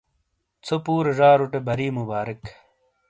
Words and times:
ژھو 0.65 0.75
پُورے 0.85 1.13
زاروٹے 1.19 1.59
بری 1.67 1.87
مبارک! 1.97 2.41